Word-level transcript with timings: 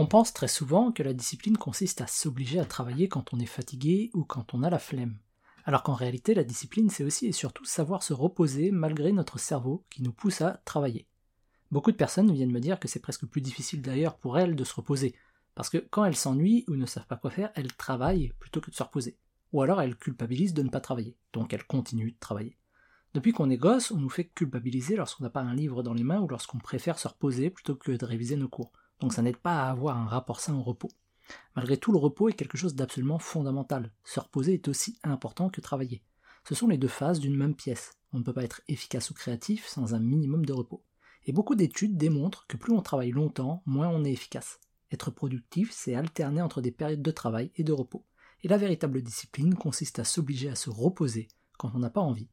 On 0.00 0.06
pense 0.06 0.32
très 0.32 0.46
souvent 0.46 0.92
que 0.92 1.02
la 1.02 1.12
discipline 1.12 1.56
consiste 1.56 2.00
à 2.00 2.06
s'obliger 2.06 2.60
à 2.60 2.64
travailler 2.64 3.08
quand 3.08 3.34
on 3.34 3.40
est 3.40 3.46
fatigué 3.46 4.12
ou 4.14 4.22
quand 4.22 4.54
on 4.54 4.62
a 4.62 4.70
la 4.70 4.78
flemme. 4.78 5.18
Alors 5.64 5.82
qu'en 5.82 5.94
réalité, 5.94 6.34
la 6.34 6.44
discipline, 6.44 6.88
c'est 6.88 7.02
aussi 7.02 7.26
et 7.26 7.32
surtout 7.32 7.64
savoir 7.64 8.04
se 8.04 8.12
reposer 8.12 8.70
malgré 8.70 9.10
notre 9.10 9.40
cerveau 9.40 9.84
qui 9.90 10.04
nous 10.04 10.12
pousse 10.12 10.40
à 10.40 10.62
travailler. 10.64 11.08
Beaucoup 11.72 11.90
de 11.90 11.96
personnes 11.96 12.32
viennent 12.32 12.52
me 12.52 12.60
dire 12.60 12.78
que 12.78 12.86
c'est 12.86 13.00
presque 13.00 13.26
plus 13.26 13.40
difficile 13.40 13.82
d'ailleurs 13.82 14.16
pour 14.16 14.38
elles 14.38 14.54
de 14.54 14.62
se 14.62 14.72
reposer, 14.72 15.16
parce 15.56 15.68
que 15.68 15.78
quand 15.78 16.04
elles 16.04 16.14
s'ennuient 16.14 16.64
ou 16.68 16.76
ne 16.76 16.86
savent 16.86 17.08
pas 17.08 17.16
quoi 17.16 17.32
faire, 17.32 17.50
elles 17.56 17.74
travaillent 17.74 18.32
plutôt 18.38 18.60
que 18.60 18.70
de 18.70 18.76
se 18.76 18.84
reposer. 18.84 19.16
Ou 19.52 19.62
alors 19.62 19.82
elles 19.82 19.96
culpabilisent 19.96 20.54
de 20.54 20.62
ne 20.62 20.70
pas 20.70 20.80
travailler, 20.80 21.16
donc 21.32 21.52
elles 21.52 21.66
continuent 21.66 22.12
de 22.12 22.20
travailler. 22.20 22.56
Depuis 23.14 23.32
qu'on 23.32 23.50
est 23.50 23.56
gosse, 23.56 23.90
on 23.90 23.98
nous 23.98 24.10
fait 24.10 24.28
culpabiliser 24.28 24.94
lorsqu'on 24.94 25.24
n'a 25.24 25.30
pas 25.30 25.40
un 25.40 25.56
livre 25.56 25.82
dans 25.82 25.94
les 25.94 26.04
mains 26.04 26.20
ou 26.20 26.28
lorsqu'on 26.28 26.58
préfère 26.58 27.00
se 27.00 27.08
reposer 27.08 27.50
plutôt 27.50 27.74
que 27.74 27.90
de 27.90 28.04
réviser 28.06 28.36
nos 28.36 28.48
cours. 28.48 28.70
Donc 29.00 29.12
ça 29.12 29.22
n'aide 29.22 29.36
pas 29.36 29.62
à 29.62 29.70
avoir 29.70 29.96
un 29.96 30.06
rapport 30.06 30.40
sain 30.40 30.54
au 30.54 30.62
repos. 30.62 30.90
Malgré 31.56 31.76
tout, 31.76 31.92
le 31.92 31.98
repos 31.98 32.28
est 32.28 32.34
quelque 32.34 32.56
chose 32.56 32.74
d'absolument 32.74 33.18
fondamental. 33.18 33.92
Se 34.04 34.20
reposer 34.20 34.54
est 34.54 34.68
aussi 34.68 34.98
important 35.02 35.50
que 35.50 35.60
travailler. 35.60 36.02
Ce 36.48 36.54
sont 36.54 36.68
les 36.68 36.78
deux 36.78 36.88
phases 36.88 37.20
d'une 37.20 37.36
même 37.36 37.54
pièce. 37.54 37.92
On 38.12 38.18
ne 38.18 38.24
peut 38.24 38.32
pas 38.32 38.44
être 38.44 38.62
efficace 38.68 39.10
ou 39.10 39.14
créatif 39.14 39.66
sans 39.66 39.94
un 39.94 40.00
minimum 40.00 40.46
de 40.46 40.52
repos. 40.52 40.82
Et 41.26 41.32
beaucoup 41.32 41.54
d'études 41.54 41.98
démontrent 41.98 42.46
que 42.46 42.56
plus 42.56 42.72
on 42.72 42.80
travaille 42.80 43.10
longtemps, 43.10 43.62
moins 43.66 43.88
on 43.88 44.04
est 44.04 44.12
efficace. 44.12 44.60
Être 44.90 45.10
productif, 45.10 45.70
c'est 45.72 45.94
alterner 45.94 46.40
entre 46.40 46.62
des 46.62 46.72
périodes 46.72 47.02
de 47.02 47.10
travail 47.10 47.50
et 47.56 47.64
de 47.64 47.72
repos. 47.72 48.06
Et 48.42 48.48
la 48.48 48.56
véritable 48.56 49.02
discipline 49.02 49.54
consiste 49.54 49.98
à 49.98 50.04
s'obliger 50.04 50.48
à 50.48 50.54
se 50.54 50.70
reposer 50.70 51.28
quand 51.58 51.72
on 51.74 51.80
n'a 51.80 51.90
pas 51.90 52.00
envie 52.00 52.30